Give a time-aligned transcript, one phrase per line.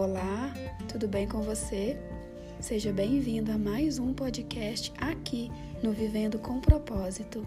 [0.00, 0.54] Olá,
[0.88, 1.94] tudo bem com você?
[2.58, 5.52] Seja bem-vindo a mais um podcast aqui
[5.82, 7.46] no Vivendo com Propósito.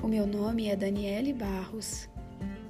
[0.00, 2.08] O meu nome é Daniele Barros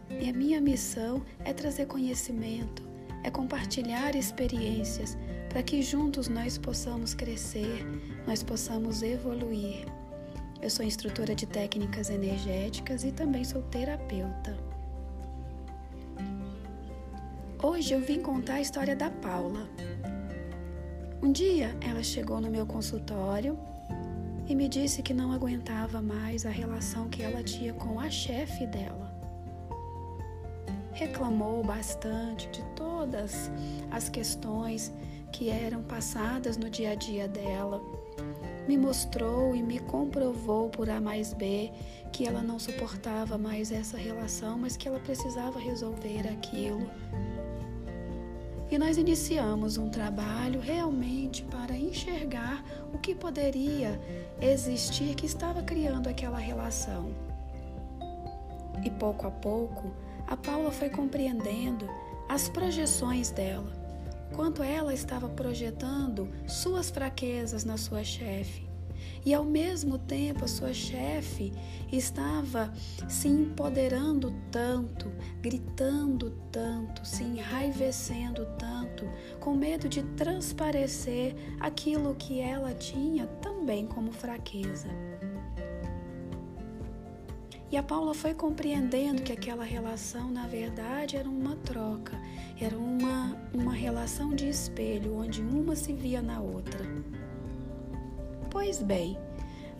[0.08, 2.82] e a minha missão é trazer conhecimento,
[3.24, 5.18] é compartilhar experiências
[5.50, 7.84] para que juntos nós possamos crescer,
[8.26, 9.84] nós possamos evoluir.
[10.62, 14.71] Eu sou instrutora de técnicas energéticas e também sou terapeuta.
[17.64, 19.68] Hoje eu vim contar a história da Paula.
[21.22, 23.56] Um dia ela chegou no meu consultório
[24.48, 28.66] e me disse que não aguentava mais a relação que ela tinha com a chefe
[28.66, 29.14] dela.
[30.92, 33.48] Reclamou bastante de todas
[33.92, 34.92] as questões
[35.30, 37.80] que eram passadas no dia a dia dela.
[38.66, 41.70] Me mostrou e me comprovou por A mais B
[42.12, 46.90] que ela não suportava mais essa relação, mas que ela precisava resolver aquilo
[48.72, 54.00] e nós iniciamos um trabalho realmente para enxergar o que poderia
[54.40, 57.14] existir que estava criando aquela relação.
[58.82, 59.94] E pouco a pouco,
[60.26, 61.86] a Paula foi compreendendo
[62.30, 63.70] as projeções dela,
[64.34, 68.72] quanto ela estava projetando suas fraquezas na sua chefe
[69.24, 71.52] e ao mesmo tempo a sua chefe
[71.92, 72.72] estava
[73.08, 79.04] se empoderando tanto, gritando tanto, se enraivecendo tanto,
[79.40, 84.88] com medo de transparecer aquilo que ela tinha também como fraqueza.
[87.72, 92.20] E a Paula foi compreendendo que aquela relação, na verdade, era uma troca,
[92.60, 96.84] era uma, uma relação de espelho, onde uma se via na outra.
[98.50, 99.16] Pois bem,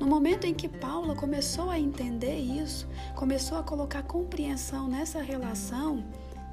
[0.02, 6.02] no momento em que Paula começou a entender isso, começou a colocar compreensão nessa relação,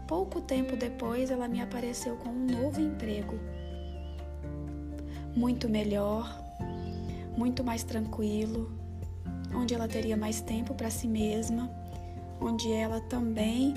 [0.08, 3.40] pouco tempo depois ela me apareceu com um novo emprego.
[5.36, 6.40] Muito melhor,
[7.36, 8.72] muito mais tranquilo,
[9.52, 11.72] onde ela teria mais tempo para si mesma,
[12.40, 13.74] onde ela também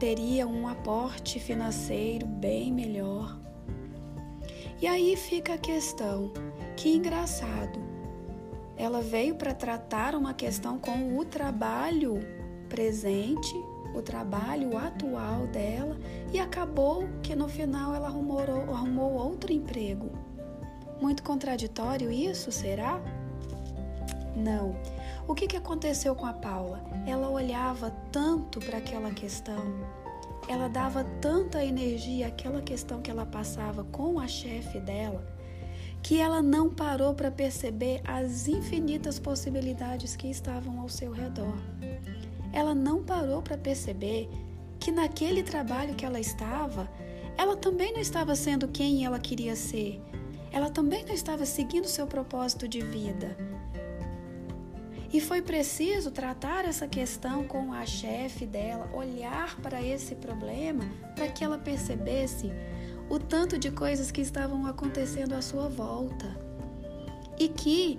[0.00, 3.38] teria um aporte financeiro bem melhor.
[4.80, 6.32] E aí fica a questão:
[6.78, 7.95] que engraçado.
[8.76, 12.20] Ela veio para tratar uma questão com o trabalho
[12.68, 13.54] presente,
[13.94, 15.96] o trabalho atual dela
[16.32, 20.10] e acabou que no final ela arrumou, arrumou outro emprego.
[21.00, 23.00] Muito contraditório isso, será?
[24.36, 24.76] Não.
[25.26, 26.84] O que, que aconteceu com a Paula?
[27.06, 29.56] Ela olhava tanto para aquela questão,
[30.48, 35.35] ela dava tanta energia àquela questão que ela passava com a chefe dela
[36.06, 41.58] que ela não parou para perceber as infinitas possibilidades que estavam ao seu redor.
[42.52, 44.30] Ela não parou para perceber
[44.78, 46.88] que naquele trabalho que ela estava,
[47.36, 50.00] ela também não estava sendo quem ela queria ser.
[50.52, 53.36] Ela também não estava seguindo seu propósito de vida.
[55.12, 60.84] E foi preciso tratar essa questão com a chefe dela, olhar para esse problema
[61.16, 62.52] para que ela percebesse
[63.08, 66.26] o tanto de coisas que estavam acontecendo à sua volta
[67.38, 67.98] e que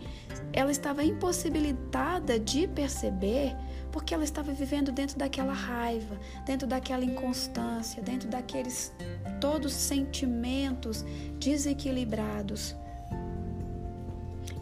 [0.52, 3.56] ela estava impossibilitada de perceber
[3.92, 8.94] porque ela estava vivendo dentro daquela raiva, dentro daquela inconstância, dentro daqueles
[9.40, 11.04] todos sentimentos
[11.40, 12.76] desequilibrados.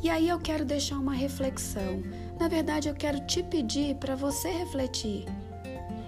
[0.01, 2.03] E aí eu quero deixar uma reflexão.
[2.39, 5.25] Na verdade, eu quero te pedir para você refletir.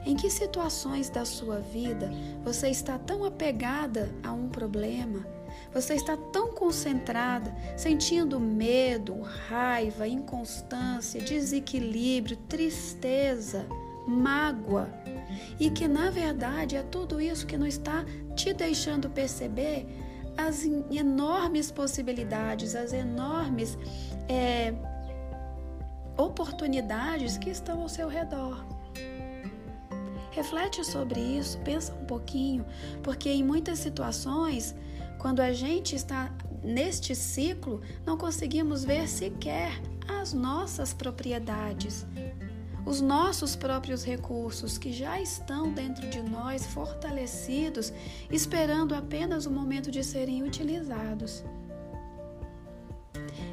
[0.07, 2.09] Em que situações da sua vida
[2.41, 5.19] você está tão apegada a um problema?
[5.73, 9.19] Você está tão concentrada, sentindo medo,
[9.49, 13.67] raiva, inconstância, desequilíbrio, tristeza,
[14.07, 14.89] mágoa,
[15.59, 19.85] e que na verdade é tudo isso que não está te deixando perceber
[20.37, 23.77] as enormes possibilidades, as enormes
[24.29, 24.73] é,
[26.17, 28.76] oportunidades que estão ao seu redor.
[30.37, 32.63] Reflete sobre isso, pensa um pouquinho,
[33.01, 34.75] porque em muitas situações,
[35.17, 36.31] quando a gente está
[36.63, 39.71] neste ciclo, não conseguimos ver sequer
[40.07, 42.05] as nossas propriedades,
[42.85, 47.91] os nossos próprios recursos que já estão dentro de nós fortalecidos,
[48.29, 51.43] esperando apenas o momento de serem utilizados.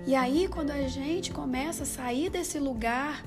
[0.07, 3.25] E aí, quando a gente começa a sair desse lugar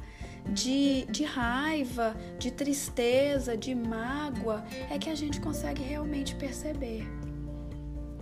[0.53, 7.07] de, de raiva, de tristeza, de mágoa, é que a gente consegue realmente perceber.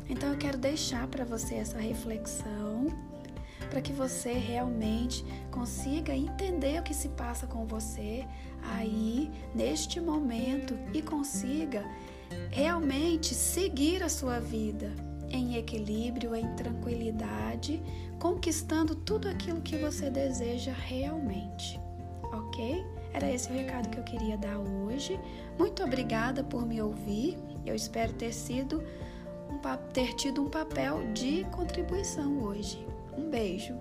[0.10, 2.88] Então eu quero deixar para você essa reflexão,
[3.70, 8.26] para que você realmente consiga entender o que se passa com você
[8.78, 11.84] aí, neste momento, e consiga
[12.52, 14.94] realmente seguir a sua vida
[15.30, 17.82] em equilíbrio, em tranquilidade,
[18.20, 21.80] conquistando tudo aquilo que você deseja realmente.
[22.40, 22.86] Ok?
[23.14, 25.20] Era esse o recado que eu queria dar hoje.
[25.58, 27.38] Muito obrigada por me ouvir.
[27.66, 28.84] Eu espero ter sido
[29.50, 29.58] um,
[29.94, 32.86] ter tido um papel de contribuição hoje.
[33.18, 33.74] Um beijo.